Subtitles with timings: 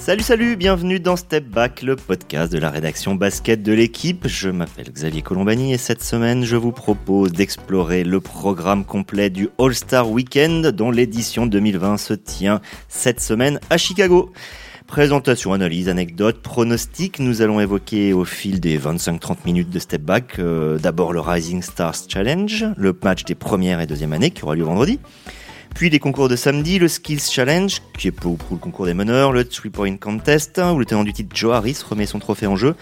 [0.00, 4.26] Salut, salut, bienvenue dans Step Back, le podcast de la rédaction basket de l'équipe.
[4.26, 9.50] Je m'appelle Xavier Colombani et cette semaine, je vous propose d'explorer le programme complet du
[9.58, 14.32] All-Star Weekend dont l'édition 2020 se tient cette semaine à Chicago.
[14.86, 20.38] Présentation, analyse, anecdote, pronostic, nous allons évoquer au fil des 25-30 minutes de Step Back
[20.38, 24.54] euh, d'abord le Rising Stars Challenge, le match des premières et deuxième années qui aura
[24.54, 24.98] lieu vendredi.
[25.74, 29.32] Puis les concours de samedi, le Skills Challenge, qui est pour, le concours des meneurs,
[29.32, 32.56] le 3-point contest, hein, où le tenant du titre Joe Harris remet son trophée en
[32.56, 32.74] jeu,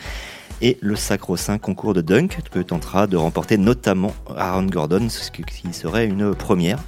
[0.61, 5.45] et le sacro-saint concours de dunk que tentera de remporter notamment Aaron Gordon, ce qui
[5.73, 6.79] serait une première.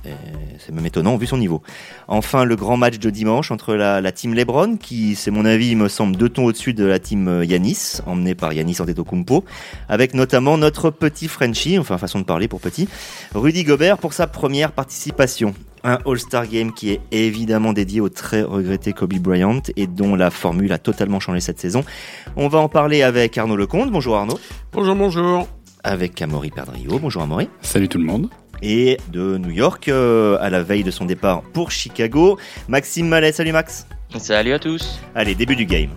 [0.58, 1.62] C'est même étonnant vu son niveau.
[2.08, 5.88] Enfin, le grand match de dimanche entre la, team LeBron, qui, c'est mon avis, me
[5.88, 9.44] semble deux tons au-dessus de la team Yanis, emmenée par Yanis Antetokounmpo,
[9.88, 12.88] avec notamment notre petit Frenchie, enfin façon de parler pour petit,
[13.34, 15.54] Rudy Gobert pour sa première participation.
[15.84, 20.30] Un All-Star Game qui est évidemment dédié au très regretté Kobe Bryant et dont la
[20.30, 21.84] formule a totalement changé cette saison.
[22.36, 23.90] On va en parler avec Arnaud Lecomte.
[23.90, 24.38] Bonjour Arnaud.
[24.72, 25.48] Bonjour, bonjour.
[25.82, 26.98] Avec Amaury Perdrio.
[26.98, 27.48] Bonjour Amaury.
[27.62, 28.28] Salut tout le monde.
[28.62, 33.32] Et de New York, euh, à la veille de son départ pour Chicago, Maxime Mallet.
[33.32, 33.86] Salut Max.
[34.18, 35.00] Salut à tous.
[35.14, 35.90] Allez, début du game.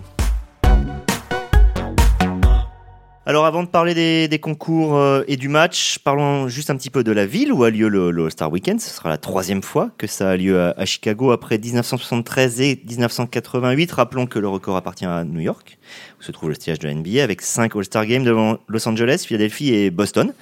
[3.26, 7.02] Alors avant de parler des, concours euh, et du match, parlons juste un petit peu
[7.02, 8.82] de la ville où a lieu le, All-Star Weekend.
[8.82, 13.92] Ce sera la troisième fois que ça a lieu à, Chicago après 1973 et 1988.
[13.92, 15.78] Rappelons que le record appartient à New York,
[16.20, 19.24] où se trouve le siège de la NBA, avec cinq All-Star Games devant Los Angeles,
[19.26, 20.34] Philadelphie et Boston.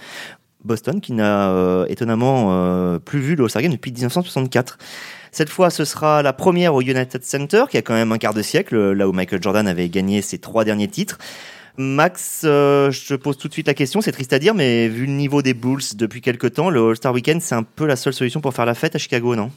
[0.65, 4.79] Boston qui n'a euh, étonnamment euh, plus vu le All-Star Game depuis 1964.
[5.31, 8.35] Cette fois, ce sera la première au United Center, qui a quand même un quart
[8.35, 11.19] de siècle, là où Michael Jordan avait gagné ses trois derniers titres.
[11.79, 14.89] Max, euh, je te pose tout de suite la question, c'est triste à dire, mais
[14.89, 17.97] vu le niveau des Bulls depuis quelques temps, le All-Star Weekend, c'est un peu la
[17.97, 19.51] seule solution pour faire la fête à Chicago, non?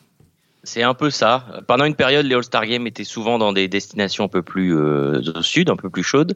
[0.64, 1.46] C'est un peu ça.
[1.68, 5.22] Pendant une période, les All-Star Games étaient souvent dans des destinations un peu plus euh,
[5.36, 6.36] au sud, un peu plus chaudes,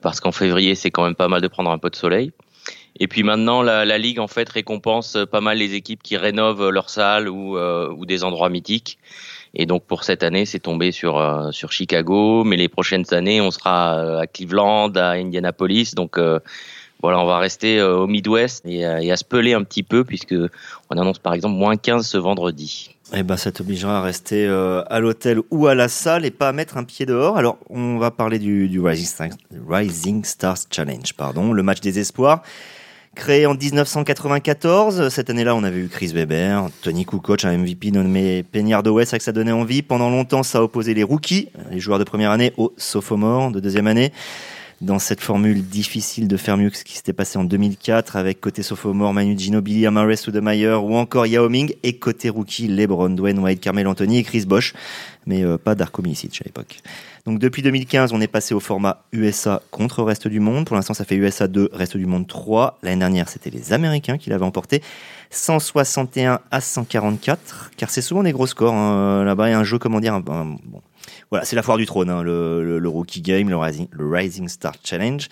[0.00, 2.32] parce qu'en février, c'est quand même pas mal de prendre un peu de soleil.
[3.00, 6.90] Et puis maintenant, la, ligue en fait récompense pas mal les équipes qui rénovent leurs
[6.90, 8.98] salles euh, ou des endroits mythiques.
[9.54, 13.40] Et donc pour cette année, c'est tombé sur euh, sur Chicago, mais les prochaines années,
[13.40, 15.94] on sera à Cleveland, à Indianapolis.
[15.94, 16.38] Donc euh,
[17.00, 20.34] voilà, on va rester euh, au Midwest et, à se peler un petit peu puisque
[20.90, 22.96] on annonce par exemple moins 15 ce vendredi.
[23.14, 26.48] Eh ben, ça t'obligera à rester euh, à l'hôtel ou à la salle et pas
[26.48, 27.38] à mettre un pied dehors.
[27.38, 29.28] Alors, on va parler du, du Rising, Stars,
[29.66, 32.42] Rising Stars Challenge, pardon, le match des espoirs.
[33.18, 38.44] Créé en 1994, cette année-là, on avait eu Chris Weber, Tony Kukoc, un MVP nommé
[38.44, 39.82] Peñardo West, que ça donnait envie.
[39.82, 43.58] Pendant longtemps, ça a opposé les rookies, les joueurs de première année, aux sophomores de
[43.58, 44.12] deuxième année.
[44.80, 48.40] Dans cette formule difficile de faire mieux que ce qui s'était passé en 2004 avec
[48.40, 53.40] côté sophomore Manu Ginobili, Amare Stoudemire ou encore Yao Ming et côté rookie LeBron, Dwayne
[53.40, 54.74] Wade, Carmel Anthony et Chris Bosh,
[55.26, 56.78] mais euh, pas Darko Milicic à l'époque.
[57.26, 60.64] Donc depuis 2015, on est passé au format USA contre reste du monde.
[60.64, 62.78] Pour l'instant, ça fait USA 2, reste du monde 3.
[62.84, 64.80] L'année dernière, c'était les Américains qui l'avaient emporté.
[65.30, 68.74] 161 à 144, car c'est souvent des gros scores.
[68.74, 69.24] Hein.
[69.24, 70.80] Là-bas, a un jeu, comment dire, un, un, bon.
[71.30, 74.74] Voilà, c'est la foire du trône, hein, le, Rookie Game, le Rising, le Rising Star
[74.82, 75.28] Challenge.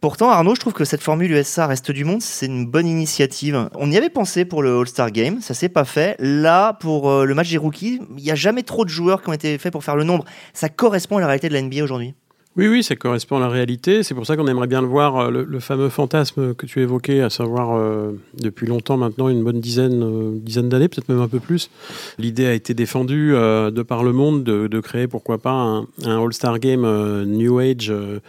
[0.00, 3.70] Pourtant, Arnaud, je trouve que cette formule USA Reste du Monde, c'est une bonne initiative.
[3.74, 6.16] On y avait pensé pour le All-Star Game, ça s'est pas fait.
[6.18, 9.30] Là, pour euh, le match des rookies, il n'y a jamais trop de joueurs qui
[9.30, 10.24] ont été faits pour faire le nombre.
[10.52, 12.14] Ça correspond à la réalité de la NBA aujourd'hui.
[12.56, 14.04] Oui, oui, ça correspond à la réalité.
[14.04, 17.20] C'est pour ça qu'on aimerait bien le voir, le, le, fameux fantasme que tu évoquais,
[17.20, 21.26] à savoir euh, depuis longtemps maintenant, une bonne dizaine, euh, dizaine d'années, peut-être même un
[21.26, 21.68] peu plus.
[22.16, 26.60] L'idée a été défendue euh, de par le monde de, créer, pourquoi pas, un, All-Star
[26.60, 28.20] Game euh, New Age euh,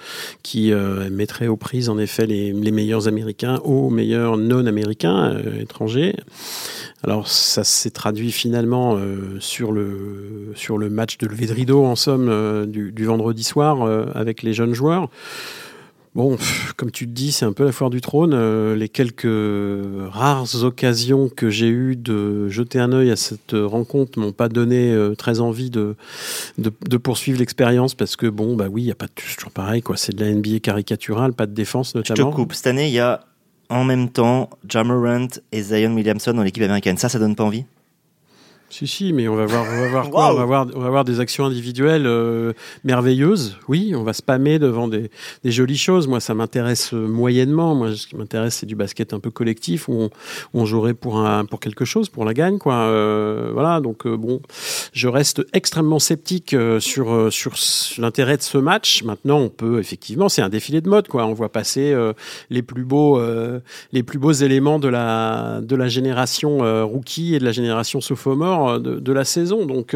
[0.42, 0.72] qui
[1.12, 6.16] mettrait aux prises en effet les, meilleurs Américains aux meilleurs non-Américains étrangers.
[7.03, 8.97] Alors ça s'est traduit finalement
[9.40, 14.44] sur, le, sur le match de lever de rideau, en somme, du vendredi soir avec
[14.44, 15.09] les jeunes joueurs.
[16.16, 16.38] Bon,
[16.78, 18.34] comme tu te dis, c'est un peu la foire du trône.
[18.34, 19.28] Euh, les quelques
[20.09, 24.92] rares occasions que j'ai eues de jeter un œil à cette rencontre m'ont pas donné
[24.92, 25.95] euh, très envie de,
[26.57, 29.51] de, de poursuivre l'expérience parce que, bon, bah oui, il n'y a pas de, toujours
[29.51, 29.98] pareil, quoi.
[29.98, 32.30] C'est de la NBA caricaturale, pas de défense notamment.
[32.30, 32.54] Je te coupe.
[32.54, 33.25] Cette année, il y a
[33.69, 36.98] en même temps Jamorant et Zion Williamson dans l'équipe américaine.
[36.98, 37.66] Ça, ça donne pas envie?
[38.69, 40.33] Si, si, mais on va voir, on va voir quoi wow.
[40.33, 42.53] on, va voir, on va voir des actions individuelles euh,
[42.83, 43.57] merveilleuses.
[43.67, 45.09] Oui, on va spammer devant des,
[45.44, 46.07] des jolies choses.
[46.07, 47.75] Moi, ça m'intéresse moyennement.
[47.75, 50.09] Moi, ce qui m'intéresse, c'est du basket un peu collectif où
[50.53, 52.57] on, jouerait pour, un, pour quelque chose, pour la gagne.
[52.57, 52.73] Quoi.
[52.73, 54.41] Euh, voilà, donc euh, bon,
[54.94, 57.53] je reste extrêmement sceptique euh, sur, sur
[57.97, 59.03] l'intérêt de ce match.
[59.03, 61.07] Maintenant, on peut effectivement, c'est un défilé de mode.
[61.07, 61.25] Quoi.
[61.25, 62.13] On voit passer euh,
[62.50, 63.21] les, plus beaux,
[63.91, 68.55] les plus beaux éléments de la, de la génération rookie et de la génération sophomore
[68.56, 69.66] record de, la saison.
[69.66, 69.96] Donc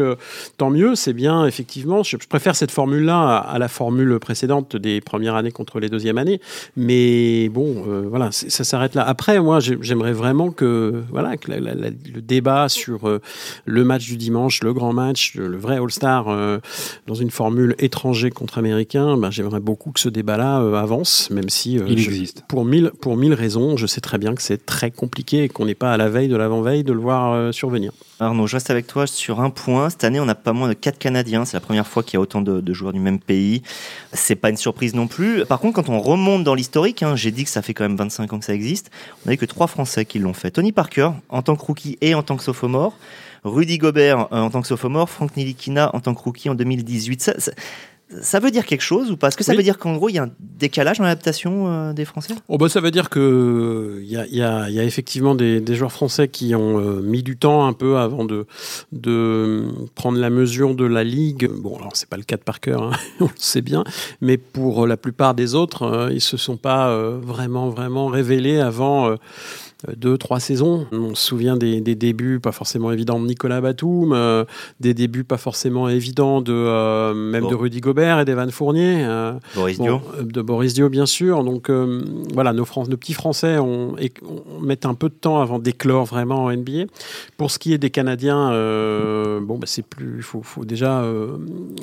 [0.56, 2.02] tant mieux, c'est bien effectivement.
[2.02, 6.40] Je, préfère cette formule-là à, la formule précédente des premières années contre les deuxièmes années.
[6.76, 9.06] Mais bon, voilà, ça s'arrête là.
[9.06, 13.20] Après, moi, j'aimerais vraiment que voilà que le débat sur
[13.64, 16.26] le match du dimanche, le grand match, le, vrai All-Star
[17.06, 21.74] dans une formule étranger contre américain, ben, j'aimerais beaucoup que ce débat-là avance, même si
[21.74, 23.76] il existe pour mille pour mille raisons.
[23.76, 26.28] Je sais très bien que c'est très compliqué et qu'on n'est pas à la veille
[26.28, 27.92] de l'avant-veille de le voir euh, survenir.
[28.20, 29.88] Arnaud, je reste avec toi sur un point.
[29.88, 31.44] Cette année, on a pas moins de 4 Canadiens.
[31.44, 33.62] C'est la première fois qu'il y a autant de, joueurs du même pays.
[34.12, 35.44] C'est pas une surprise non plus.
[35.46, 37.96] Par contre, quand on remonte dans l'historique, hein, j'ai dit que ça fait quand même
[37.96, 38.90] 25 ans que ça existe,
[39.24, 40.50] on n'a que trois Français qui l'ont fait.
[40.50, 42.94] Tony Parker, en tant que rookie et en tant que sophomore.
[43.42, 47.22] Rudy Gobert euh, en tant que sophomore, Frank Nilikina en tant que rookie en 2018
[47.22, 47.32] ça
[48.40, 49.28] veut dire quelque chose ou pas?
[49.28, 51.92] Est-ce que ça veut dire qu'en gros, il y a un décalage dans l'adaptation euh,
[51.92, 52.34] des Français?
[52.48, 55.74] Oh bah, Ça veut dire qu'il y a, y, a, y a, effectivement des, des,
[55.74, 58.46] joueurs français qui ont euh, mis du temps un peu avant de,
[58.92, 59.64] de
[59.94, 61.48] prendre la mesure de la Ligue.
[61.48, 62.90] Bon, alors c'est pas le cas de Parker, hein,
[63.20, 63.84] on le sait bien,
[64.20, 66.90] mais pour la plupart des autres, euh, ils se sont pas
[67.20, 69.16] vraiment, vraiment révélés avant euh,
[69.96, 70.86] deux, trois saisons.
[70.92, 74.44] On se souvient des, débuts pas forcément évidents de Nicolas Batum, euh,
[74.80, 79.06] des débuts pas forcément évidents de euh, même de Rudy Gobert et d'Evan Fournier.
[79.54, 80.00] Boris Dio.
[80.20, 81.44] De Boris Dio, bien sûr.
[81.44, 81.70] Donc
[82.32, 83.94] voilà, nos, nos, petits Français on,
[84.60, 86.84] mettent un peu de temps avant d'éclore vraiment en NBA.
[87.36, 88.50] Pour ce qui est des Canadiens,
[89.40, 91.04] bon, bah, c'est plus, il faut, faut, déjà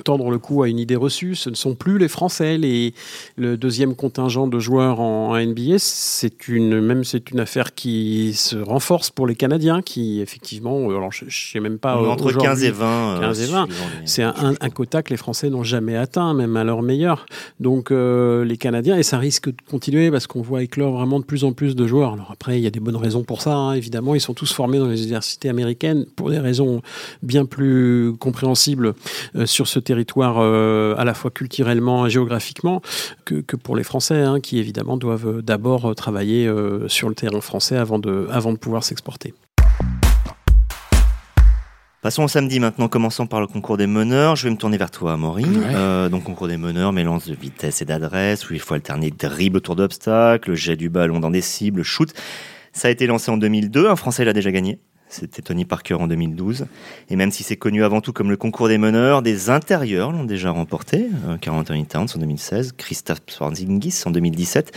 [0.04, 1.36] tendre le coup à une idée reçue.
[1.36, 2.58] Ce ne sont plus les Français.
[2.58, 2.94] Les,
[3.38, 7.87] le deuxième contingent de joueurs en, en NBA, c'est une, même c'est une affaire qui
[7.88, 11.96] qui se renforce pour les Canadiens, qui effectivement, alors je, ne sais même pas.
[11.96, 13.20] Entre 15 et 20.
[13.22, 13.68] 15 et 20.
[14.04, 17.26] C'est un, un, quota que les Français n'ont jamais atteint, même à leur meilleur.
[17.62, 21.24] Donc euh, les Canadiens, et ça risque de continuer parce qu'on voit éclore vraiment de
[21.24, 22.12] plus en plus de joueurs.
[22.12, 24.16] Alors après, il y a des bonnes raisons pour ça, hein, évidemment.
[24.16, 26.82] Ils sont tous formés dans les universités américaines pour des raisons
[27.24, 28.96] bien plus compréhensibles
[29.38, 32.82] euh, sur ce territoire, euh, à la fois culturellement et géographiquement,
[33.24, 36.52] que, que pour les Français, hein, qui évidemment doivent d'abord travailler
[36.88, 39.34] sur le terrain français avant de, avant de pouvoir s'exporter.
[42.04, 44.36] Passons au samedi maintenant, commençons par le concours des meneurs.
[44.36, 45.64] Je vais me tourner vers toi, Maureen.
[45.66, 49.58] Euh, donc, concours des meneurs, mélange de vitesse et d'adresse, où il faut alterner dribble
[49.58, 52.14] autour d'obstacles, jet du ballon dans des cibles, shoot.
[52.72, 54.80] Ça a été lancé en 2002, un Français l'a déjà gagné.
[55.10, 56.68] C'était Tony Parker en 2012.
[57.10, 60.26] Et même si c'est connu avant tout comme le concours des meneurs, des intérieurs l'ont
[60.26, 61.08] déjà remporté.
[61.28, 64.72] Euh, Carl Anthony Towns en 2016, Christophe Porzingis en 2017.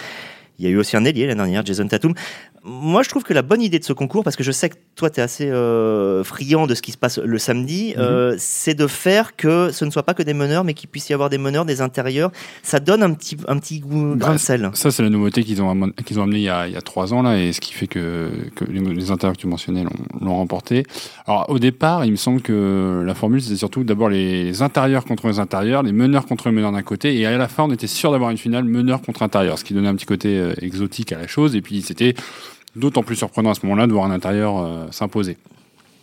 [0.60, 2.14] Il y a eu aussi un ailier l'année dernière, Jason Tatum
[2.62, 4.74] moi, je trouve que la bonne idée de ce concours, parce que je sais que
[4.94, 8.02] toi, tu es assez euh, friand de ce qui se passe le samedi, mhm.
[8.02, 11.08] euh, c'est de faire que ce ne soit pas que des meneurs, mais qu'il puisse
[11.08, 12.30] y avoir des meneurs, des intérieurs.
[12.62, 14.70] Ça donne un petit, un petit goût, grain de bah, sel.
[14.74, 16.82] Ça, c'est la nouveauté qu'ils ont, qu'ils ont amené il y, a, il y, a,
[16.82, 19.84] trois ans, là, et ce qui fait que, que les, intérieurs que tu mentionnais
[20.20, 20.84] l'ont remporté.
[21.26, 25.28] Alors, au départ, il me semble que la formule, c'était surtout d'abord les intérieurs contre
[25.28, 27.86] les intérieurs, les meneurs contre les meneurs d'un côté, et à la fin, on était
[27.86, 31.12] sûr d'avoir une finale meneur contre intérieur, ce qui donnait un petit côté euh, exotique
[31.12, 32.14] à la chose, et puis c'était
[32.76, 35.38] D'autant plus surprenant à ce moment-là de voir un intérieur euh, s'imposer.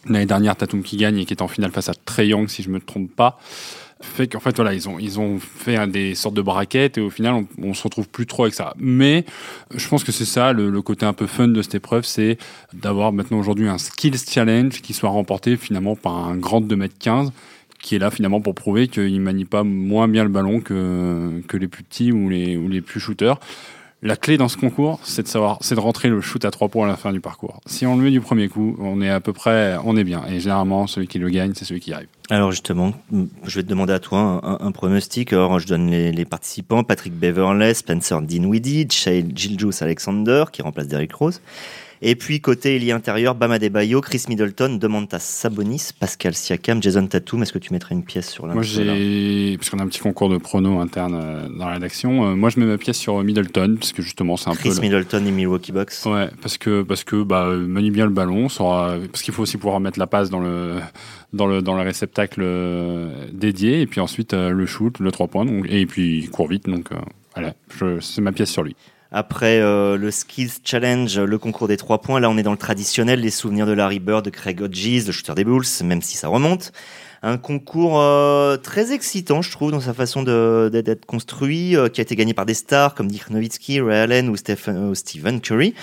[0.09, 2.61] L'année dernière, Tatum qui gagne et qui est en finale face à Trey Young, si
[2.61, 3.39] je me trompe pas,
[4.01, 7.09] fait qu'en fait voilà ils ont ils ont fait des sortes de braquettes et au
[7.09, 8.73] final on, on, se retrouve plus trop avec ça.
[8.77, 9.25] Mais
[9.73, 12.37] je pense que c'est ça le, côté un peu fun de cette épreuve c'est
[12.73, 17.31] d'avoir maintenant aujourd'hui un skills challenge qui soit remporté finalement par un grand de 2m15
[17.81, 21.57] qui est là finalement pour prouver qu'il manie pas moins bien le ballon que, que
[21.57, 23.39] les plus petits ou les, ou les plus shooters
[24.03, 26.69] la clé dans ce concours, c'est de savoir, c'est de rentrer le shoot à trois
[26.69, 27.59] points à la fin du parcours.
[27.65, 30.23] Si on le met du premier coup, on est à peu près, on est bien.
[30.29, 32.07] Et généralement, celui qui le gagne, c'est celui qui arrive.
[32.29, 35.33] Alors justement, je vais te demander à toi un, pronostic.
[35.33, 41.41] Alors je donne les, participants Patrick Beverley, Spencer Dinwiddie, Gilles Alexander qui remplace Derrick Rose.
[42.01, 47.41] Et puis côté ailier intérieur, Bama Bayo, Chris Middleton, Demantas Sabonis, Pascal Siakam, Jason Tatum.
[47.41, 49.99] Est-ce que tu mettrais une pièce sur l'un Moi j'ai, parce qu'on a un petit
[49.99, 52.27] concours de pronos interne euh, dans la rédaction.
[52.27, 54.75] Euh, moi je mets ma pièce sur Middleton parce que justement c'est un Chris peu.
[54.75, 55.93] Chris Middleton et Milwaukee Bucks.
[56.05, 59.79] Ouais, parce que parce que bah manie bien le ballon, parce qu'il faut aussi pouvoir
[59.79, 60.75] mettre la passe dans le
[61.33, 65.45] dans le dans le réceptacle euh, dédié et puis ensuite le shoot, le 3 points
[65.45, 66.89] donc, et puis il court vite donc
[67.35, 67.53] voilà,
[68.01, 68.75] c'est ma pièce sur lui.
[69.11, 72.57] Après euh, le Skills Challenge, le concours des trois points, là on est dans le
[72.57, 76.17] traditionnel, les souvenirs de Larry Bird, de Craig Hodges, le shooter des Bulls, même si
[76.17, 76.73] ça remonte.
[77.23, 82.03] Un concours euh, très excitant, je trouve, dans sa façon d'être construit, euh, qui a
[82.03, 85.73] été gagné par des stars comme Dirk Nowitzki, Ray Allen ou, ou Stephen Curry.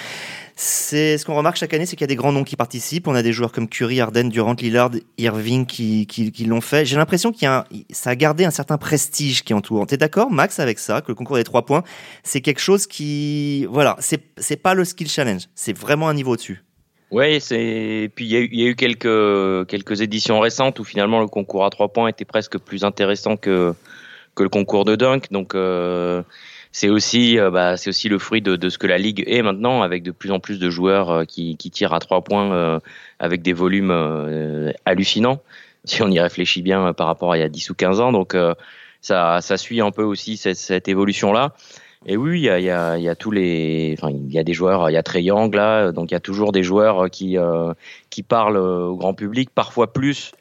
[0.57, 3.09] C'est ce qu'on remarque chaque année, c'est qu'il y a des grands noms qui participent.
[3.09, 6.85] On a des joueurs comme Curry, Harden, Durant, Lillard, Irving qui, qui, l'ont fait.
[6.85, 9.87] J'ai l'impression qu'il y a ça a gardé un certain prestige qui entoure.
[9.87, 11.83] T'es d'accord, Max, avec ça, que le concours des trois points,
[12.23, 16.33] c'est quelque chose qui, voilà, c'est c'est pas le skill challenge, c'est vraiment un niveau
[16.33, 16.63] au-dessus.
[17.11, 18.11] Oui, c'est.
[18.15, 21.93] Puis il y a eu quelques quelques éditions récentes où finalement le concours à trois
[21.93, 23.75] points était presque plus intéressant que
[24.35, 25.31] que le concours de dunk.
[25.31, 26.23] Donc euh,
[26.75, 29.43] c'est aussi euh, bah, c'est aussi le fruit de, de ce que la ligue est
[29.43, 32.53] maintenant, avec de plus en plus de joueurs euh, qui qui tirent à trois points
[32.53, 32.81] euh,
[33.21, 33.93] avec des volumes
[34.85, 35.41] hallucinants.
[35.85, 38.11] Si on y réfléchit bien par rapport à il y a 10 ou 15 ans,
[38.11, 38.37] donc
[39.01, 41.55] ça ça suit un peu aussi cette, cette évolution là.
[42.07, 44.45] Et oui, il y a, y, a, y a tous les, enfin, il y a
[44.45, 47.09] des joueurs, il y a Trey Young là, donc il y a toujours des joueurs
[47.09, 47.73] qui euh,
[48.11, 50.33] qui parlent au grand public, parfois plus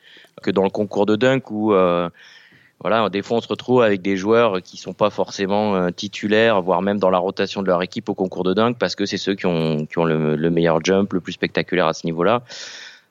[0.41, 2.09] que dans le concours de dunk où euh,
[2.83, 6.61] voilà, des fois on se retrouve avec des joueurs qui sont pas forcément euh, titulaires,
[6.61, 9.17] voire même dans la rotation de leur équipe au concours de dunk parce que c'est
[9.17, 12.43] ceux qui ont qui ont le, le meilleur jump, le plus spectaculaire à ce niveau-là.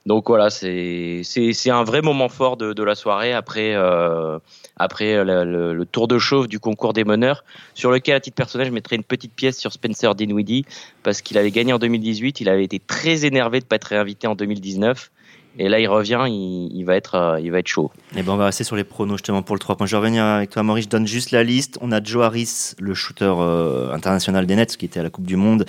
[0.05, 1.23] Donc voilà, c'est
[1.69, 4.39] un vrai moment fort de, de la soirée après euh,
[4.77, 8.73] après le, tour de chauffe du concours des meneurs, sur lequel à titre personnel je
[8.73, 10.67] mettrais une petite pièce sur Spencer Dinwiddie
[11.05, 14.27] parce qu'il avait gagné en 2018, il avait été très énervé de pas être réinvité
[14.27, 15.11] en 2019.
[15.59, 17.91] Et là, il revient, il, va être, euh, il va être chaud.
[18.17, 19.87] Eh ben, on va rester sur les pronos justement pour le 3 points.
[19.87, 20.85] Je vais revenir avec toi, Maurice.
[20.85, 21.79] Je donne juste la liste.
[21.83, 25.27] On a Joe Harris, le shooter euh, international des Nets, qui était à la Coupe
[25.27, 25.67] du Monde,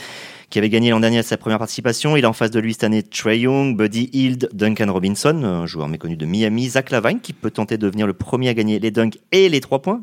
[0.49, 2.15] qui avait gagné l'an dernier sa première participation.
[2.15, 5.65] Il a en face de lui cette année Trey Young, Buddy Hield, Duncan Robinson, un
[5.65, 8.79] joueur méconnu de Miami, Zach Lavine, qui peut tenter de devenir le premier à gagner
[8.79, 10.01] les dunks et les 3 points.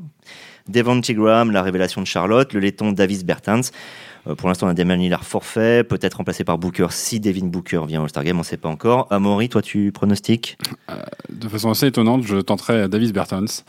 [0.68, 3.60] Devontae Graham, la révélation de Charlotte, le laiton Davis Bertans.
[4.26, 7.82] Euh, pour l'instant, on a Damien Lillard forfait, peut-être remplacé par Booker si Devin Booker
[7.86, 9.06] vient au All-Star Game, on ne sait pas encore.
[9.10, 10.58] Amaury, toi, tu pronostiques?
[11.30, 13.64] De façon assez étonnante, je tenterai Davis Bertans.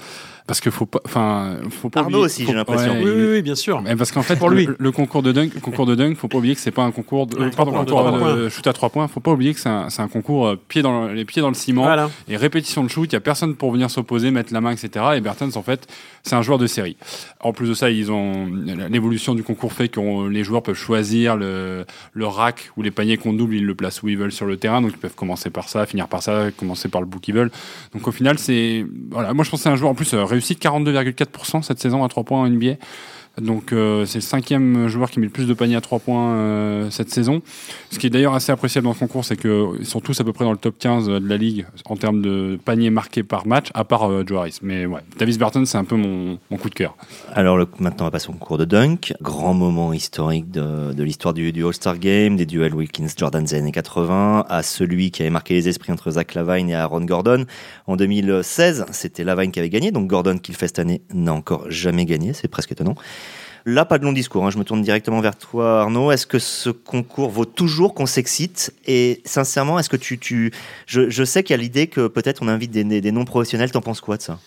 [0.48, 2.94] Parce que faut pas, enfin, faut pas Arnaud oublier- aussi, j'ai l'impression.
[2.94, 3.82] ouais, Oui, oui, oui, bien sûr.
[3.82, 4.66] Mais parce qu'en fait, Pour lui.
[4.66, 6.84] Le, le concours de dunk, le concours de dunk, faut pas oublier que c'est pas
[6.84, 9.08] un concours de, euh, pardon, concours de de shoot à trois points.
[9.08, 11.42] Faut pas oublier que c'est un, c'est un concours euh, pied dans le- les pieds
[11.42, 12.10] dans le ciment Voilà.
[12.28, 13.08] et répétition de shoot.
[13.12, 15.06] Il y a personne pour venir s'opposer, mettre la main, etc.
[15.16, 15.88] Et Bertens, en fait,
[16.24, 16.98] c'est un joueur de série.
[17.40, 18.48] En plus de ça, ils ont
[18.90, 23.18] l'évolution du concours fait que les joueurs peuvent choisir le, le rack ou les paniers
[23.18, 24.82] qu'on double, ils le placent où ils veulent sur le terrain.
[24.82, 27.52] Donc ils peuvent commencer par ça, finir par ça, commencer par le bout qu'ils veulent.
[27.94, 29.34] Donc au final, c'est voilà.
[29.34, 32.08] Moi, je pense que c'est un joueur en plus euh, réussi 42,4% cette saison à
[32.08, 32.76] 3 points en NBA.
[33.40, 36.34] Donc euh, c'est le cinquième joueur qui met le plus de paniers à 3 points
[36.34, 37.42] euh, cette saison.
[37.90, 40.34] Ce qui est d'ailleurs assez appréciable dans ce concours, c'est qu'ils sont tous à peu
[40.34, 43.70] près dans le top 15 de la ligue en termes de paniers marqués par match,
[43.74, 44.58] à part euh, Joe Harris.
[44.62, 46.96] Mais ouais, Davis Burton, c'est un peu mon, coup de cœur.
[47.34, 51.54] Alors maintenant on va passer au concours de dunk, grand moment historique de, l'histoire du,
[51.54, 55.70] du All-Star Game, des duels Wilkins-Jordan des années 80, à celui qui avait marqué les
[55.70, 57.46] esprits entre Zach Lavine et Aaron Gordon.
[57.88, 61.34] En 2016, c'était Lavine qui avait gagné, donc Gordon qui le fait cette année n'a
[61.34, 62.96] encore jamais gagné, c'est presque étonnant.
[63.66, 66.12] Là, pas de long discours, hein, je me tourne directement vers toi Arnaud.
[66.12, 68.74] Est-ce que ce concours vaut toujours qu'on s'excite?
[68.88, 70.52] Et sincèrement, est-ce que tu...
[70.88, 74.18] Je, sais qu'il y a l'idée que peut-être on invite des non-professionnels, t'en penses quoi
[74.18, 74.40] de ça?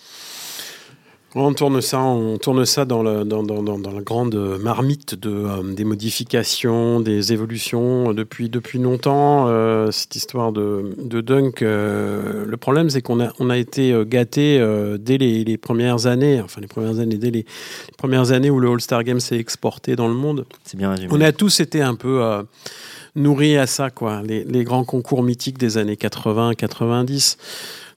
[1.36, 5.16] On tourne ça, on tourne ça dans, le, dans, dans, dans, dans la grande marmite
[5.16, 9.48] de, euh, des modifications, des évolutions depuis, depuis longtemps.
[9.48, 13.94] euh, cette histoire de, de dunk, euh, le problème c'est qu'on a, on a été
[14.06, 14.64] gâté
[15.00, 18.60] dès les, les premières années, enfin les premières années, dès les, les premières années où
[18.60, 20.46] le All-Star Game s'est exporté dans le monde.
[20.64, 21.08] C'est bien résumé.
[21.10, 22.22] On a tous été un peu
[23.16, 24.22] nourris à ça, quoi.
[24.22, 27.38] Les, les grands concours mythiques des années 80, 90.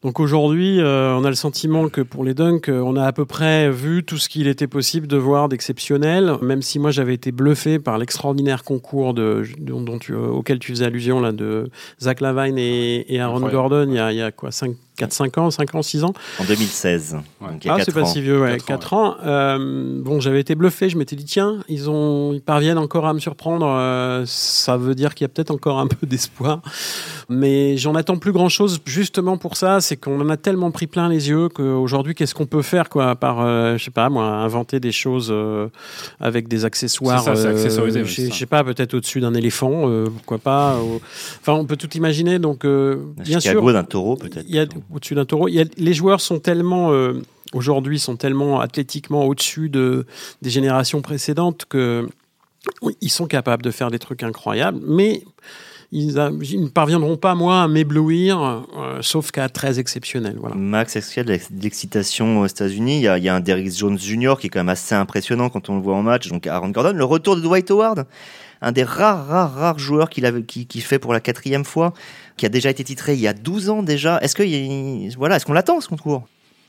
[0.04, 3.12] Donc aujourd'hui, euh, on a le sentiment que pour les dunks, euh, on a à
[3.12, 7.14] peu près vu tout ce qu'il était possible de voir d'exceptionnel, même si moi j'avais
[7.14, 11.32] été bluffé par l'extraordinaire concours de, dont, dont tu, euh, auquel tu faisais allusion, là,
[11.32, 13.58] de Zach Lavine et, et Aaron Incroyable.
[13.58, 16.04] Gordon, il y a, il y a quoi, 5, 4, 5 ans, 5 ans, 6
[16.04, 17.48] ans En 2016, Ouais.
[17.52, 18.06] donc il y a ah, c'est pas ans.
[18.06, 18.54] si vieux, ouais.
[18.58, 19.16] Quatre 4 ans, ans.
[19.26, 20.90] Euh, bon, j'avais été bluffé.
[20.90, 23.66] Je m'étais dit, tiens, ils, ont, ils parviennent encore à me surprendre.
[23.68, 26.62] euh, ça veut dire qu'il y a peut-être encore un peu d'espoir.
[27.30, 29.82] Mais j'en attends plus grand chose, justement pour ça.
[29.82, 33.10] C'est qu'on en a tellement pris plein les yeux qu'aujourd'hui, qu'est-ce qu'on peut faire, quoi,
[33.10, 35.68] à part, euh, je sais pas, moi, inventer des choses euh,
[36.20, 37.22] avec des accessoires.
[37.24, 40.78] C'est ça, c'est accessorisé, je sais- pas, peut-être au-dessus d'un éléphant, euh, pourquoi pas.
[41.42, 42.40] Enfin, on peut tout imaginer.
[42.40, 43.62] Donc, euh, bien sûr.
[43.74, 44.46] D'un taureau peut-être.
[44.94, 45.48] Au-dessus d'un taureau.
[45.48, 47.22] Les joueurs sont tellement euh,
[47.54, 50.06] aujourd'hui sont tellement athlétiquement au-dessus de
[50.42, 52.08] des générations précédentes que
[53.02, 55.24] ils sont capables de faire des trucs incroyables, mais
[55.92, 60.36] ils, ne parviendront pas moi à m'éblouir, euh, sauf qu'à très exceptionnel.
[60.38, 60.56] Voilà.
[60.56, 62.98] Max, est-ce qu'il y a de l'excitation aux États-Unis?
[62.98, 64.36] Il, il y a un Derrick Jones Jr.
[64.40, 66.28] qui est quand même assez impressionnant quand on le voit en match.
[66.28, 68.06] Donc Aaron Gordon, le retour de Dwight Howard,
[68.62, 71.94] un des rares, rares, rares joueurs qu'il qui, fait pour la quatrième fois,
[72.38, 74.20] qui a déjà été titré il y a 12 ans déjà.
[74.22, 76.28] Est-ce que voilà, est-ce qu'on l'attend ce concours?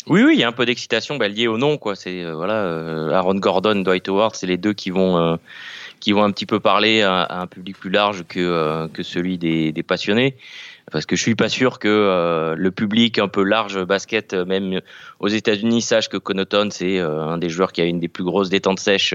[0.08, 1.94] Oui, oui, il y a un peu d'excitation bah, liée au nom, quoi.
[1.94, 5.36] C'est euh, voilà, euh, Aaron Gordon, Dwight Howard, c'est les deux qui vont euh,
[6.00, 9.82] qui vont un petit peu parler à, un public plus large que que celui des
[9.86, 10.34] passionnés.
[10.90, 14.44] Parce que je suis pas sûr que euh, le public un peu large basket, euh,
[14.44, 14.80] même
[15.20, 18.24] aux États-Unis, sache que Connaughton c'est euh, un des joueurs qui a une des plus
[18.24, 19.14] grosses détentes sèches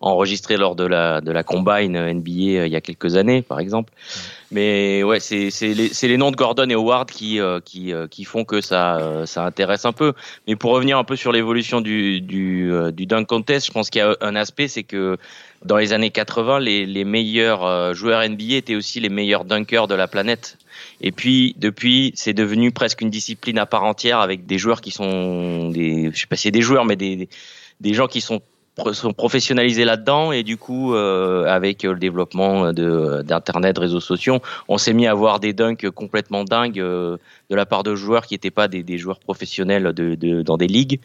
[0.00, 3.92] enregistrées lors de la de la combine NBA il y a quelques années, par exemple.
[4.52, 8.60] Mais ouais, c'est les, les noms de Gordon et Howard qui qui qui font que
[8.60, 10.12] ça ça intéresse un peu.
[10.46, 14.00] Mais pour revenir un peu sur l'évolution du du du dunk contest, je pense qu'il
[14.00, 15.16] y a un aspect, c'est que
[15.64, 19.94] dans les années 80, les, les meilleurs joueurs NBA étaient aussi les meilleurs dunkers de
[19.94, 20.58] la planète.
[21.00, 24.90] Et puis depuis, c'est devenu presque une discipline à part entière avec des joueurs qui
[24.90, 27.28] sont des, je sais pas si c'est des joueurs, mais des
[27.80, 28.40] des gens qui sont
[28.92, 34.78] sont professionnalisés là-dedans et du coup euh, avec le développement de d'internet réseaux sociaux on
[34.78, 37.18] s'est mis à voir des dunks complètement dingues euh,
[37.50, 40.68] de la part de joueurs qui n'étaient pas des, joueurs professionnels de, de, dans des
[40.68, 41.00] ligues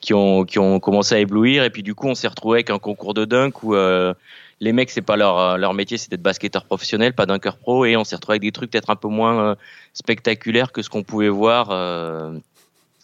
[0.00, 2.70] qui ont qui ont commencé à éblouir et puis du coup on s'est retrouvé avec
[2.70, 4.14] un concours de dunk où euh,
[4.60, 7.56] les mecs, c'est pas leur, euh, leur métier, c'est d'être basketteur professionnel, pas d'un cœur
[7.56, 9.54] pro, et on s'est retrouvé avec des trucs peut-être un peu moins euh,
[9.92, 12.36] spectaculaires que ce qu'on pouvait voir euh,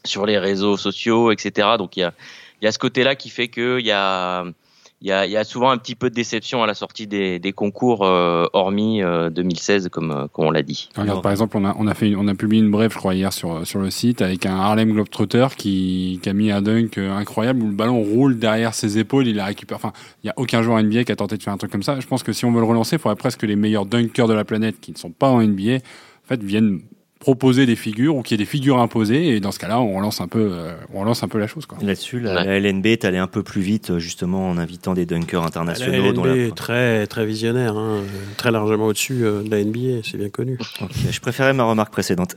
[0.04, 1.69] sur les réseaux sociaux, etc.
[1.78, 2.12] Donc il y a,
[2.64, 4.45] y a ce côté-là qui fait qu'il y a
[5.02, 9.31] il souvent un petit peu de déception à la sortie des, concours, euh, hormis euh,
[9.31, 10.90] 2016, comme, euh, comme on l'a dit.
[10.95, 11.95] Par exemple, on a,
[12.35, 16.33] publié une brève, je crois, hier sur, le site, avec un Harlem Globetrotter qui, a
[16.33, 19.76] mis un dunk euh, incroyable où le ballon roule derrière ses épaules, il la récupère.
[19.76, 21.83] Enfin, il n'y a aucun joueur NBA qui a tenté de faire un truc comme
[21.83, 21.99] ça.
[21.99, 24.29] Je pense que si on veut le relancer, il faudrait presque que les meilleurs dunkers
[24.29, 25.79] de la planète qui ne sont pas en NBA,
[26.43, 26.81] viennent
[27.21, 29.95] proposer des figures ou qu'il y ait des figures imposées et dans ce cas-là on
[29.95, 31.77] relance un peu euh, on relance un peu la chose quoi.
[31.83, 35.45] Là-dessus la, la, LNB est allée un peu plus vite justement en invitant des dunkers
[35.45, 36.35] internationaux la LNB dont la...
[36.35, 38.00] est très très visionnaire hein,
[38.39, 40.59] très largement au-dessus euh, de la NBA c'est bien connu.
[40.81, 42.37] Okay, je préférais ma remarque précédente.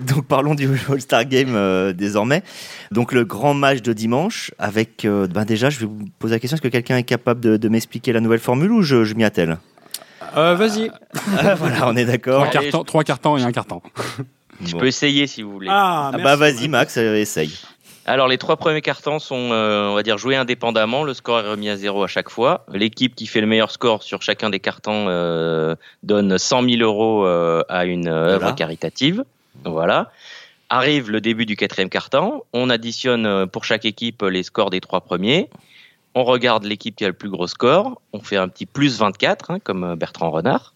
[0.00, 2.42] Donc parlons du All-Star Game euh, désormais.
[2.92, 6.40] Donc le grand match de dimanche avec euh, ben déjà je vais vous poser la
[6.40, 9.14] question est-ce que quelqu'un est capable de, de m'expliquer la nouvelle formule ou je, je
[9.14, 9.58] m'y attelle?
[10.38, 10.90] Euh, Vas-y.
[11.38, 12.48] Ah, voilà, on est d'accord.
[12.48, 13.82] Trois, cartons, trois cartons et un carton.
[14.64, 14.78] Je bon.
[14.78, 15.68] peux essayer si vous voulez.
[15.70, 17.52] Ah, ah bah vas-y Max, euh, essaye.
[18.08, 21.04] Alors les trois premiers cartons sont, euh, on va dire, joués indépendamment.
[21.04, 22.64] Le score est remis à zéro à chaque fois.
[22.72, 27.26] L'équipe qui fait le meilleur score sur chacun des cartons euh, donne 100 000 euros
[27.26, 28.52] euh, à une œuvre voilà.
[28.52, 29.24] caritative.
[29.66, 30.10] Voilà.
[30.70, 32.44] Arrive le début du quatrième carton.
[32.54, 35.50] On additionne pour chaque équipe les scores des trois premiers.
[36.20, 38.02] On regarde l'équipe qui a le plus gros score.
[38.12, 40.74] On fait un petit plus 24, hein, comme Bertrand Renard.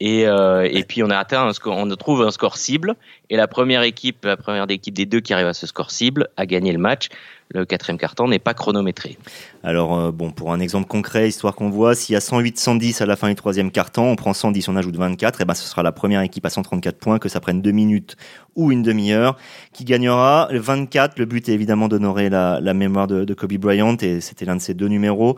[0.00, 2.94] Et, euh, et puis on a atteint un score, on trouve un score cible.
[3.28, 6.28] Et la première équipe, la première équipe des deux qui arrive à ce score cible,
[6.36, 7.08] a gagné le match.
[7.52, 9.18] Le quatrième carton n'est pas chronométré.
[9.62, 13.06] Alors euh, bon, pour un exemple concret, histoire qu'on voit, s'il y a 108-110 à
[13.06, 15.82] la fin du troisième carton, on prend 110, on ajoute 24, et ben ce sera
[15.82, 18.16] la première équipe à 134 points, que ça prenne deux minutes
[18.54, 19.36] ou une demi-heure,
[19.72, 20.48] qui gagnera.
[20.52, 24.20] Le 24, le but est évidemment d'honorer la, la mémoire de, de Kobe Bryant, et
[24.20, 25.36] c'était l'un de ses deux numéros.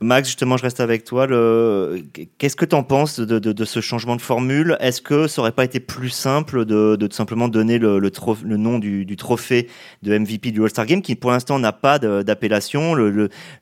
[0.00, 1.26] Max, justement, je reste avec toi.
[2.38, 4.76] Qu'est-ce que tu en penses de, ce changement de formule?
[4.80, 8.00] Est-ce que ça aurait pas été plus simple de, de simplement donner le,
[8.56, 9.68] nom du, du, trophée
[10.02, 12.94] de MVP du All-Star Game, qui pour l'instant n'a pas d'appellation?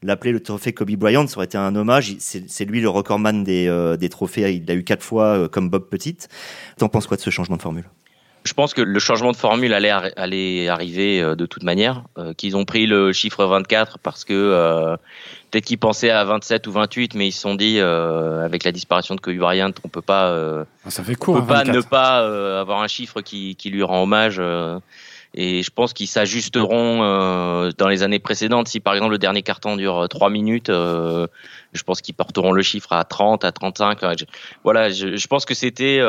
[0.03, 2.17] L'appeler le, trophée Kobe Bryant, ça aurait été un hommage.
[2.19, 4.55] C'est lui le recordman des, euh, des trophées.
[4.55, 6.29] Il l'a eu quatre fois euh, comme Bob Petite.
[6.77, 7.85] T'en penses quoi de ce changement de formule?
[8.47, 12.33] Je pense que le changement de formule allait, allait arriver euh, de toute manière, euh,
[12.33, 14.97] qu'ils ont pris le chiffre 24 parce que euh,
[15.51, 19.15] peut-être qu'ils pensaient à 27 ou 28, mais ils se sont dit avec la disparition
[19.15, 22.61] de Kobe Bryant, on peut pas, ah, ça fait court, on peut pas ne pas
[22.61, 24.41] avoir un chiffre qui, qui lui rend hommage.
[25.35, 28.69] et je pense qu'ils s'ajusteront dans les années précédentes.
[28.69, 32.93] Si par exemple le dernier carton dure 3 minutes, je pense qu'ils porteront le chiffre
[32.93, 34.01] à 30, à 35.
[34.65, 36.01] Voilà, je, je pense que c'était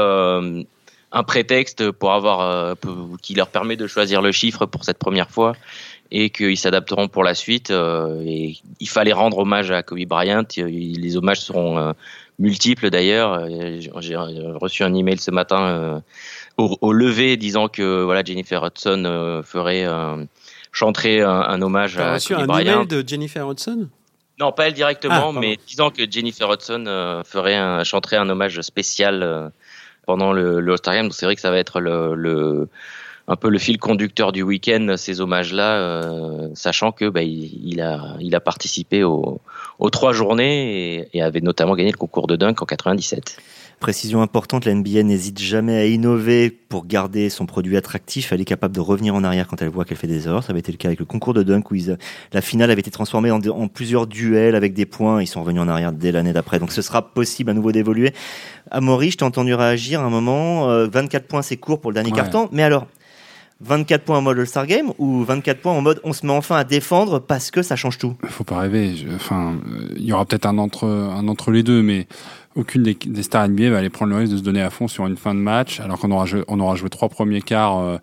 [1.12, 2.74] un prétexte pour avoir euh,
[3.22, 5.54] qui leur permet de choisir le chiffre pour cette première fois
[6.12, 7.72] et qu'ils s'adapteront pour la suite.
[7.72, 10.44] Euh, et il fallait rendre hommage à Kobe Bryant.
[10.58, 11.92] Les hommages seront euh,
[12.40, 13.48] multiples d'ailleurs.
[14.00, 16.02] J'ai reçu un email ce matin
[16.58, 19.88] au, au, lever disant que voilà Jennifer Hudson ferait
[20.72, 22.74] chanterait un, un hommage à reçu Kobe un Bryant.
[22.84, 23.90] email de Jennifer Hudson?
[24.40, 28.62] Non, pas elle directement, Ah, mais disant que Jennifer Hudson ferait un, chanterait un hommage
[28.62, 29.52] spécial
[30.08, 32.70] pendant le, le All-Star c'est vrai que ça va être le, le,
[33.28, 38.16] un peu le fil conducteur du week-end, ces hommages-là, euh, sachant que bah, il, a,
[38.22, 39.42] il a participé aux,
[39.80, 43.38] aux trois journées et, et, avait notamment gagné le concours de dunk en 97.
[43.80, 48.32] Précision importante, la NBA n'hésite jamais à innover pour garder son produit attractif.
[48.32, 50.44] Elle est capable de revenir en arrière quand elle voit qu'elle fait des erreurs.
[50.44, 51.96] Ça avait été le cas avec le concours de dunk où ils,
[52.34, 55.22] la finale avait été transformée en, en, plusieurs duels avec des points.
[55.22, 56.58] Ils sont revenus en arrière dès l'année d'après.
[56.58, 58.14] Donc ce sera possible à nouveau d'évoluer.
[58.72, 60.72] Amaury, je t'ai entendu réagir à un moment.
[60.72, 62.18] Euh, 24 points, c'est court pour le dernier ouais.
[62.18, 62.50] carton.
[62.52, 62.88] Mais alors,
[63.62, 66.58] 24 points en mode All-Star Game ou 24 points en mode on se met enfin
[66.58, 68.16] à défendre parce que ça change tout?
[68.26, 68.94] Faut pas rêver.
[69.16, 69.56] Enfin,
[69.96, 72.08] il y aura peut-être un entre, un entre les deux, mais
[72.58, 74.88] aucune des, des, stars NBA va aller prendre le risque de se donner à fond
[74.88, 77.80] sur une fin de match, alors qu'on aura joué, on aura joué trois premiers quarts
[77.80, 77.98] euh,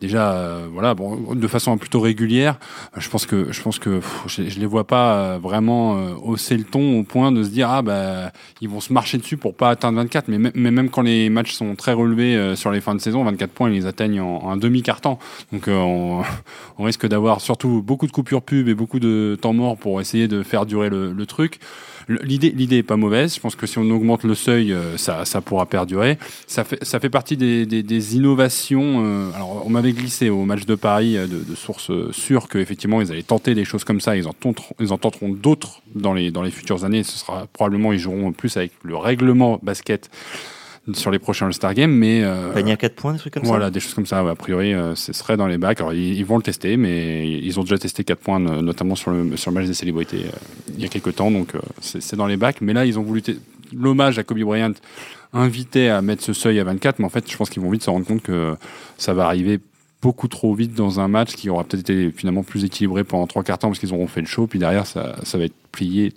[0.00, 2.58] déjà, euh, voilà, bon, de façon plutôt régulière.
[2.96, 7.00] Je pense que, je pense que je, je, les vois pas vraiment hausser le ton
[7.00, 9.98] au point de se dire ah bah ils vont se marcher dessus pour pas atteindre
[9.98, 10.28] 24.
[10.28, 13.50] Mais, mais même quand les matchs sont très relevés sur les fins de saison, 24
[13.50, 15.18] points ils les atteignent en, en un demi carton.
[15.52, 16.22] Donc on,
[16.78, 20.28] on risque d'avoir surtout beaucoup de coupures pub et beaucoup de temps mort pour essayer
[20.28, 21.60] de faire durer le, le truc.
[22.08, 23.34] L'idée, l'idée est pas mauvaise.
[23.34, 26.18] Je pense que si on augmente le seuil, euh, ça, ça pourra perdurer.
[26.46, 29.04] Ça fait, ça fait partie des, des, des innovations.
[29.04, 33.02] Euh, alors, on m'avait glissé au match de Paris euh, de, de sources sûres qu'effectivement,
[33.02, 34.16] ils allaient tenter des choses comme ça.
[34.16, 37.02] Ils en tenteront, ils en tenteront d'autres dans les, dans les futures années.
[37.02, 40.10] Ce sera probablement, ils joueront plus avec le règlement basket
[40.94, 43.52] sur les prochains All-Star Games, mais euh, panier à 4 points, des trucs comme voilà,
[43.52, 43.58] ça.
[43.58, 44.24] Voilà, des choses comme ça.
[44.24, 45.80] Ouais, a priori, euh, ce serait dans les bacs.
[45.80, 49.10] Alors, ils, ils, vont le tester, mais ils ont déjà testé 4 points, notamment sur
[49.10, 50.38] le, sur le match des célébrités euh,
[50.74, 51.30] il y a quelques temps.
[51.30, 52.60] Donc, euh, c'est dans les bacs.
[52.60, 53.22] Mais là, ils ont voulu
[53.74, 54.72] l'hommage à Kobe Bryant
[55.32, 57.82] invitait à mettre ce seuil à 24, mais en fait, je pense qu'ils vont vite
[57.82, 58.56] se rendre compte que
[58.96, 59.60] ça va arriver
[60.00, 63.42] beaucoup trop vite dans un match qui aura peut-être été finalement plus équilibré pendant trois
[63.42, 66.14] quarts temps parce qu'ils auront fait le show, puis derrière, ça, ça va être plié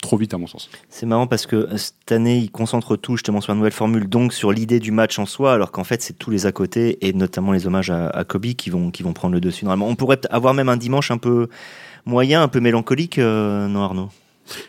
[0.00, 0.70] trop vite à mon sens.
[0.88, 4.32] C'est marrant parce que cette année, ils concentrent tout justement sur la nouvelle formule, donc
[4.32, 7.12] sur l'idée du match en soi, alors qu'en fait, c'est tous les à côté et
[7.12, 9.64] notamment les hommages à, Kobe qui vont, qui vont prendre le dessus.
[9.64, 11.48] Normalement, on pourrait avoir même un dimanche un peu
[12.04, 14.10] moyen, un peu mélancolique, euh, non Arnaud?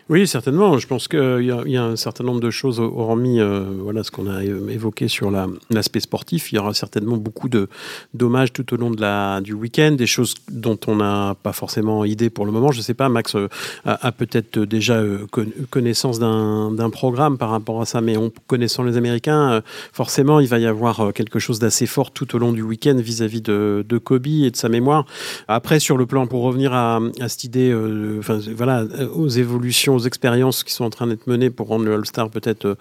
[0.08, 0.78] Oui, certainement.
[0.78, 4.10] Je pense qu'il y, y, a un certain nombre de choses, hormis euh, voilà, ce
[4.10, 5.30] qu'on a évoqué sur
[5.70, 6.52] l'aspect sportif.
[6.52, 7.68] Il y aura certainement beaucoup de
[8.14, 12.04] dommages tout au long de la, du week-end, des choses dont on n'a pas forcément
[12.04, 12.72] idée pour le moment.
[12.72, 13.48] Je ne sais pas, Max euh,
[13.84, 15.26] a, peut-être déjà euh,
[15.70, 19.60] connaissance d'un programme par rapport à ça, mais en connaissant les Américains, euh,
[19.92, 22.96] forcément, il va y avoir euh, quelque chose d'assez fort tout au long du week-end
[22.96, 25.04] vis-à-vis de, de, Kobe et de sa mémoire.
[25.46, 27.74] Après, sur le plan, pour revenir à, à cette idée,
[28.18, 31.94] enfin, voilà, aux évolutions aux expériences qui sont en train d'être menées pour rendre le
[31.94, 32.74] All-Star peut-être euh,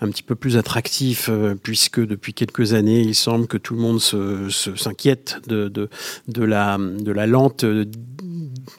[0.00, 3.80] un petit peu plus attractif, euh, puisque depuis quelques années, il semble que tout le
[3.80, 7.84] monde s'inquiète se, de, de, la, de la lente euh,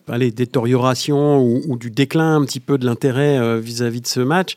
[0.07, 4.55] allez, détérioration ou, du déclin un petit peu de l'intérêt vis-à-vis de ce match.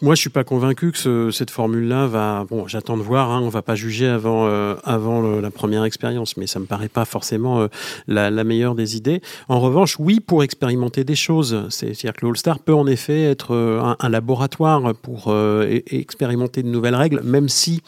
[0.00, 2.46] Moi, je suis pas convaincu que ce, cette formule-là va.
[2.48, 3.32] Bon, j'attends de voir.
[3.32, 6.88] Hein, on va pas juger avant euh, avant la première expérience, mais ça me paraît
[6.88, 7.66] pas forcément euh,
[8.06, 9.20] la, meilleure des idées.
[9.48, 11.66] En revanche, oui, pour expérimenter des choses.
[11.70, 15.34] C'est-à-dire que le All-Star peut en effet être euh, un, laboratoire pour
[15.90, 17.82] expérimenter de nouvelles règles, même si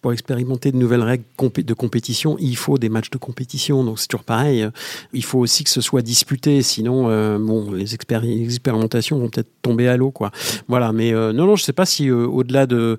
[0.00, 1.24] pour expérimenter de nouvelles règles
[1.56, 3.82] de compétition, il faut des matchs de compétition.
[3.82, 4.68] Donc c'est toujours pareil.
[5.12, 7.04] Il faut aussi que ce soit disputé, sinon
[7.38, 10.30] bon, les, expéri les expérimentations vont peut-être tomber à l'eau, quoi.
[10.68, 10.92] Voilà.
[10.92, 12.98] Mais non, non je ne sais pas si euh, au-delà de,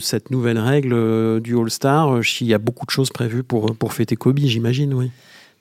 [0.00, 3.92] cette nouvelle règle euh, du All-Star, euh, s'il y a beaucoup de choses prévues pour,
[3.92, 5.10] fêter Kobe, j'imagine, oui.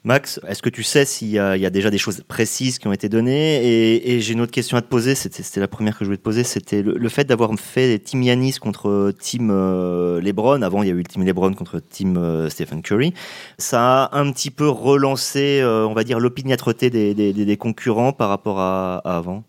[0.04, 3.10] Max, est-ce que tu sais s'il y, a déjà des choses précises qui ont été
[3.10, 4.06] données?
[4.06, 6.24] Et, j'ai une autre question à te poser, c'était la première que je voulais te
[6.24, 10.92] poser, c'était le, fait d'avoir fait Team Yanis contre Team euh, LeBron, avant il y
[10.92, 13.14] a eu Team LeBron contre Team Stephen Curry,
[13.58, 19.00] ça a un petit peu relancé, on va dire, l'opiniâtreté des, concurrents par rapport à
[19.04, 19.44] avant?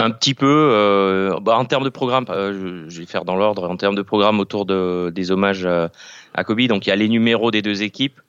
[0.00, 3.68] Un petit peu, euh, bah, en termes de programme, euh, je, vais faire dans l'ordre,
[3.68, 7.08] en termes de programme autour de, des hommages à, Kobe, donc il y a les
[7.08, 8.20] numéros des deux équipes,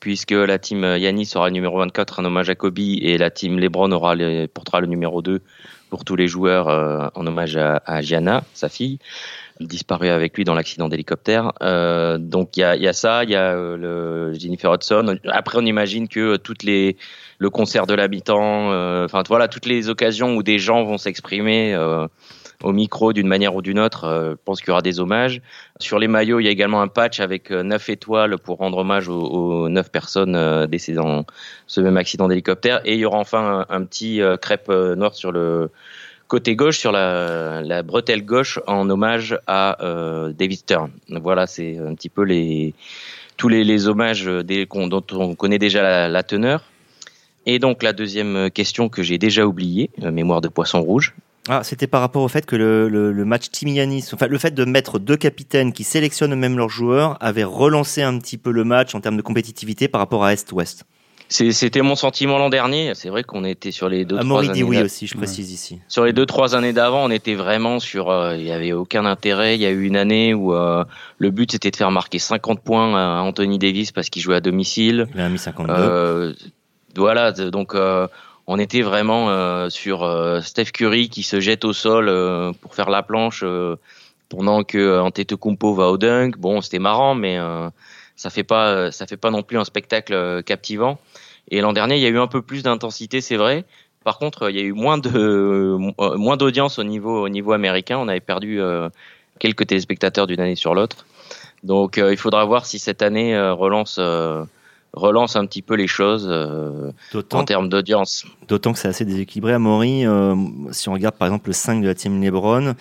[0.00, 3.58] puisque la team Yanis aura le numéro 24, un hommage à Kobe, et la team
[3.58, 5.40] LeBron aura les, portera le numéro 2
[5.90, 8.98] pour tous les joueurs euh, en hommage à, à, Gianna, sa fille,
[9.60, 11.52] disparue avec lui dans l'accident d'hélicoptère.
[11.62, 15.18] Euh, donc il y a, y a, ça, il y a le Jennifer Hudson.
[15.26, 16.96] Après, on imagine que toutes les
[17.38, 18.68] le concert de l'habitant,
[19.04, 22.06] enfin euh, voilà, toutes les occasions où des gens vont s'exprimer euh,
[22.62, 25.42] au micro d'une manière ou d'une autre, euh, je pense qu'il y aura des hommages.
[25.78, 29.08] Sur les maillots, il y a également un patch avec neuf étoiles pour rendre hommage
[29.08, 31.26] aux, neuf personnes décédées dans
[31.66, 32.80] ce même accident d'hélicoptère.
[32.84, 35.70] Et il y aura enfin un, un petit crêpe noir sur le
[36.28, 39.76] côté gauche, sur la, bretelle gauche, en hommage à
[40.36, 40.90] David Stern.
[41.08, 42.74] Voilà, c'est un petit peu les
[43.36, 46.62] tous les, hommages des, dont on connaît déjà la, teneur.
[47.44, 51.14] Et donc la deuxième question que j'ai déjà oubliée, euh, mémoire de poisson rouge.
[51.48, 54.98] Ah, c'était par rapport au fait que le, match Timianis, enfin le fait de mettre
[54.98, 59.00] deux capitaines qui sélectionnent eux-mêmes leurs joueurs, avait relancé un petit peu le match en
[59.00, 60.84] termes de compétitivité par rapport à Est-Ouest.
[61.28, 62.94] C'était mon sentiment l'an dernier.
[62.94, 64.18] C'est vrai qu'on était sur les deux.
[64.18, 65.54] Amaury trois dit oui aussi, je précise ouais.
[65.54, 65.80] ici.
[65.88, 68.10] Sur les deux trois années d'avant, on était vraiment sur.
[68.10, 69.56] Euh, il euh, y avait aucun intérêt.
[69.56, 70.84] Il y a eu une année où euh,
[71.18, 74.40] le but c'était de faire marquer 50 points à Anthony Davis parce qu'il jouait à
[74.40, 75.08] domicile.
[75.14, 75.72] Il a mis 52.
[75.72, 76.32] Euh,
[76.96, 78.06] voilà, donc euh,
[78.46, 82.74] on était vraiment euh, sur euh, Steph Curry qui se jette au sol euh, pour
[82.74, 83.44] faire la planche
[84.28, 86.36] pendant que Antetokounmpo va au dunk.
[86.38, 87.38] Bon, c'était marrant, mais
[88.16, 90.98] ça fait pas ça fait pas non plus un spectacle captivant.
[91.48, 93.64] Et l'an dernier, il y a eu un peu plus d'intensité, c'est vrai.
[94.04, 95.76] Par contre, il y a eu moins de
[96.16, 97.98] moins d'audience au niveau au niveau américain.
[97.98, 98.60] On avait perdu
[99.40, 101.06] quelques téléspectateurs d'une année sur l'autre.
[101.64, 103.98] Donc il faudra voir si cette année relance
[104.92, 106.32] relance un petit peu les choses
[107.32, 108.26] en termes d'audience.
[108.46, 110.04] D'autant que c'est assez déséquilibré à Maury.
[110.70, 112.74] si on regarde par exemple le 5 de la team LeBron,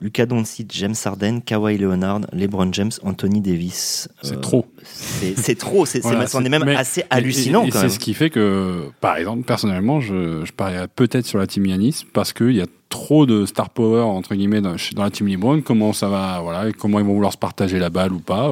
[0.00, 4.08] Lucas Doncic, James Harden, Kawhi Leonard, LeBron James, Anthony Davis.
[4.22, 4.66] C'est euh, trop.
[4.84, 5.86] C'est trop.
[5.86, 7.64] C'est on est même assez hallucinant.
[7.64, 11.46] Et, c'est ce qui fait que, par exemple, personnellement, je, je parierais peut-être sur la
[11.46, 15.26] team Yanis parce qu'il y a trop de star power entre guillemets dans, la team
[15.26, 18.50] LeBron comment ça va voilà comment ils vont vouloir se partager la balle ou pas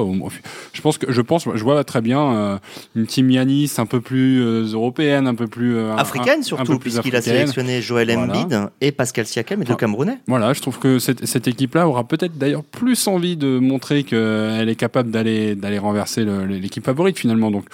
[0.73, 2.57] je pense que je pense je vois très bien euh,
[2.95, 7.15] une team Yanis un peu plus euh, européenne un peu plus euh, africaine surtout puisqu'il
[7.15, 11.25] a sélectionné Joel Embiid et Pascal Siakam et deux Camerounais voilà je trouve que cette,
[11.25, 15.79] cette équipe là aura peut-être d'ailleurs plus envie de montrer qu'elle est capable d'aller d'aller
[15.79, 17.51] renverser l'équipe favorite finalement.
[17.51, 17.65] Donc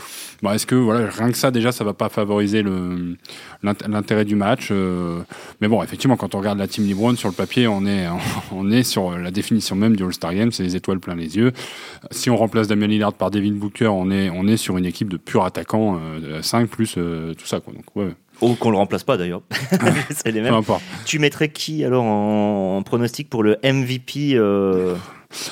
[0.41, 2.63] bah, est-ce que voilà rien que ça déjà ça va pas favoriser
[3.63, 4.71] l'intérêt du match
[5.62, 8.07] mais bon effectivement quand on regarde la team LeBron, sur le papier, on est,
[8.51, 11.51] on est sur la définition même du All-Star Game, c'est les étoiles plein les yeux.
[12.11, 15.09] Si on remplace Damien Lillard par Devin Booker, on est, on est sur une équipe
[15.09, 15.99] de purs attaquants,
[16.41, 17.59] 5 euh, plus euh, tout ça.
[17.59, 17.73] Quoi.
[17.73, 18.13] Donc, ouais.
[18.41, 19.41] Ou qu'on le remplace pas d'ailleurs.
[20.09, 20.55] c'est les mêmes.
[21.05, 24.95] Tu mettrais qui alors en, pronostic pour le MVP euh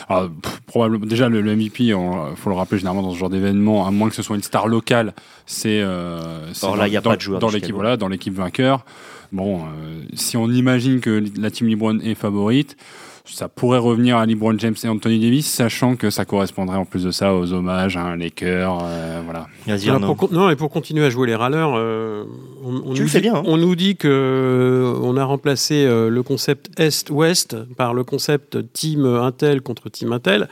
[0.10, 0.28] ah,
[0.66, 1.96] probablement déjà le, MVP, il
[2.36, 4.68] faut le rappeler généralement dans ce genre d'événement, à moins que ce soit une star
[4.68, 5.14] locale,
[5.46, 5.82] c'est.
[5.82, 8.86] Euh, Or là, il n'y a pas de joueur dans l'équipe, voilà, dans l'équipe vainqueur.
[9.32, 12.76] Bon, euh, si on imagine que la team LeBron est favorite,
[13.32, 17.04] ça pourrait revenir à LeBron James et Anthony Davis, sachant que ça correspondrait en plus
[17.04, 19.48] de ça aux hommages à un Laker, euh, voilà.
[20.32, 22.24] non, et pour continuer à jouer les râleurs, euh,
[22.64, 23.36] on, tu nous fais bien.
[23.36, 23.44] Hein.
[23.46, 29.62] On nous dit que on a remplacé le concept Est-Ouest par le concept Team Intel
[29.62, 30.50] contre Team Intel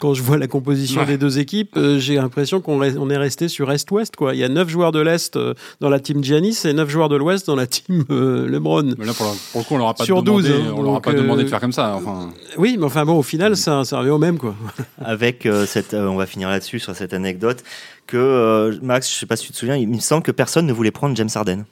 [0.00, 3.48] quand je vois la composition des deux équipes, euh, j'ai l'impression qu'on on est resté
[3.48, 4.16] sur Est-Ouest.
[4.16, 4.34] Quoi.
[4.34, 7.08] Il y a 9 joueurs de l'Est euh, dans la team Giannis et 9 joueurs
[7.08, 8.94] de l'Ouest dans la team euh, LeBron.
[8.98, 11.00] Mais là, pour, le coup, on leur a pas, sur demandé, 12, on leur a
[11.00, 11.94] pas demandé de faire comme ça.
[11.94, 12.30] Enfin...
[12.56, 14.38] Oui, mais enfin bon, au final, ça, ça revient au même.
[14.38, 14.54] Quoi.
[15.04, 17.62] Avec cette, on va finir là-dessus, sur cette anecdote,
[18.06, 20.72] que Max, je sais pas si tu te souviens, il me semble que personne ne
[20.72, 21.64] voulait prendre James Harden.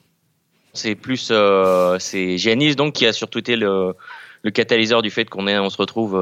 [0.75, 1.33] C'est plus,
[1.99, 3.95] c'est Giannis donc qui a surtout été le
[4.43, 6.17] le catalyseur du fait qu'on on se retrouve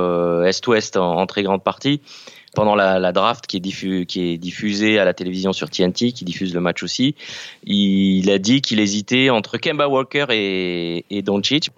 [0.47, 2.01] est-ouest en, très grande partie
[2.55, 6.55] pendant la, draft qui est, qui est diffusée à la télévision sur TNT, qui diffuse
[6.55, 7.15] le match aussi.
[7.65, 11.71] Il, a dit qu'il hésitait entre Kemba Walker et, et Doncic.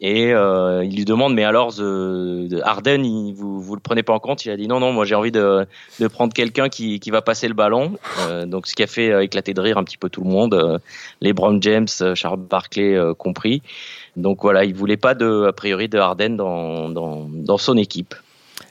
[0.00, 4.20] Et euh, il lui demande, mais alors the, Harden, vous vous le prenez pas en
[4.20, 4.44] compte?
[4.44, 5.66] Il a dit non, non, moi j'ai envie de,
[6.12, 7.98] prendre quelqu'un qui, qui va passer le ballon.
[8.20, 10.80] Euh, donc ce qui a fait éclater de rire un petit peu tout le monde,
[11.20, 13.62] les Brown James, Charles Barkley compris.
[14.16, 18.14] Donc voilà, il voulait pas a priori, de Harden dans, dans, dans son équipe.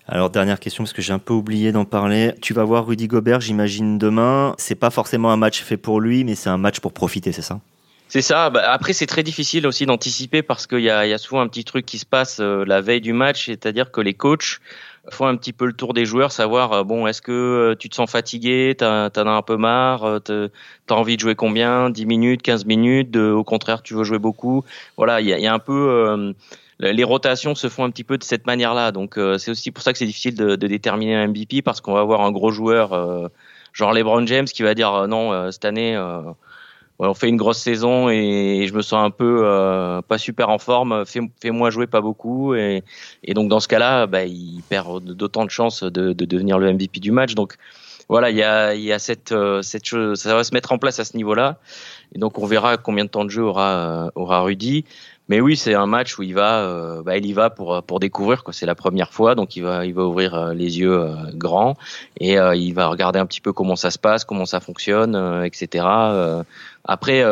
[0.07, 2.33] Alors dernière question parce que j'ai un peu oublié d'en parler.
[2.41, 4.55] Tu vas voir Rudy Gobert, j'imagine demain.
[4.57, 7.41] C'est pas forcément un match fait pour lui, mais c'est un match pour profiter, c'est
[7.41, 7.59] ça?
[8.17, 8.49] C'est ça.
[8.49, 11.85] Bah, après, c'est très difficile aussi d'anticiper parce qu'il y a, souvent un petit truc
[11.85, 14.59] qui se passe euh, la veille du match, c'est-à-dire que les coachs
[15.11, 17.89] faut un petit peu le tour des joueurs, savoir euh, bon, est-ce que euh, tu
[17.89, 20.49] te sens fatigué, t'en as un peu marre, t'as
[20.95, 24.65] envie de jouer combien, 10 minutes, 15 minutes, au contraire tu veux jouer beaucoup.
[24.97, 26.33] Voilà, il y a, un peu
[26.79, 29.91] les rotations se font un petit peu de cette manière-là, donc c'est aussi pour ça
[29.91, 33.29] que c'est difficile de, déterminer un MVP parce qu'on va avoir un gros joueur
[33.73, 35.95] genre LeBron James qui va dire non cette année
[36.99, 40.57] on fait une grosse saison et je me sens un peu euh, pas super en
[40.57, 41.03] forme.
[41.05, 42.83] Fais-moi jouer pas beaucoup et,
[43.23, 46.73] et donc dans ce cas-là, bah, il perd d'autant de chances de, de, devenir le
[46.73, 47.35] MVP du match.
[47.35, 47.57] Donc
[48.09, 50.77] voilà, il y a, y a cette, euh, cette chose, ça va se mettre en
[50.77, 51.57] place à ce niveau-là.
[52.15, 54.85] Et donc on verra combien de temps de jeu aura, euh, aura Rudy.
[55.29, 57.99] Mais oui, c'est un match où il va, euh, bah, il y va pour pour
[57.99, 58.53] découvrir quoi.
[58.53, 61.75] C'est la première fois, donc il va il va ouvrir les yeux grands
[62.17, 65.85] et il va regarder un petit peu comment ça se passe, comment ça fonctionne, etc.
[66.87, 67.23] après,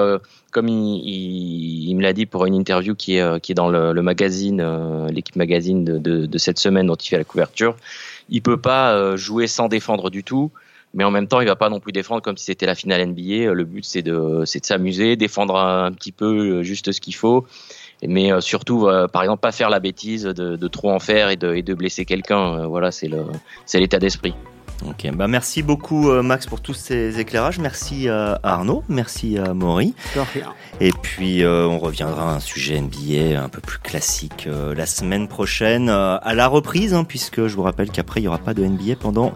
[0.52, 5.36] comme il, me l'a dit pour une interview qui est est dans le, magazine, l'équipe
[5.36, 7.76] magazine de, cette semaine dont il fait la couverture,
[8.30, 10.52] il peut pas jouer sans défendre du tout
[10.98, 13.06] mais en même temps, il va pas non plus défendre comme si c'était la finale
[13.08, 13.52] NBA.
[13.52, 17.46] Le but, c'est de, s'amuser, défendre un, petit peu juste ce qu'il faut
[18.04, 21.36] mais euh, surtout, euh, par exemple, pas faire la bêtise de, trop en faire et
[21.38, 22.60] de, blesser quelqu'un.
[22.60, 23.10] Euh, voilà, c'est
[23.76, 24.34] l'état d'esprit.
[24.84, 27.60] Ok, bah merci beaucoup Max pour tous ces éclairages.
[27.60, 29.96] Merci à Arnaud, merci à Maury.
[30.80, 35.90] Et puis on reviendra à un sujet NBA un peu plus classique la semaine prochaine
[35.90, 38.98] à la reprise, hein, puisque je vous rappelle qu'après il n'y aura pas de NBA
[39.00, 39.34] pendant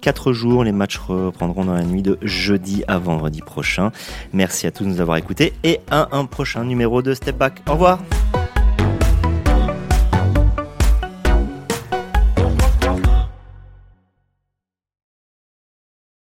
[0.00, 0.64] 4 jours.
[0.64, 3.92] Les matchs reprendront dans la nuit de jeudi à vendredi prochain.
[4.32, 7.62] Merci à tous de nous avoir écoutés et à un prochain numéro de Step Back.
[7.68, 8.00] Au revoir.